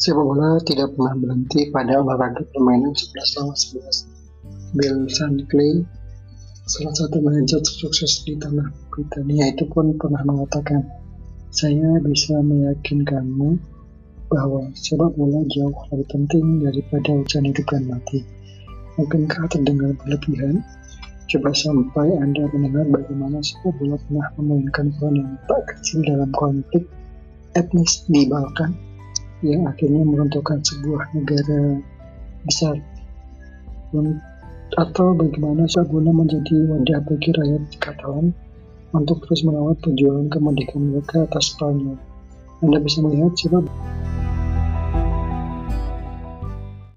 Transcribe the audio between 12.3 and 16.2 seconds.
meyakinkanmu bahwa sepak bola jauh lebih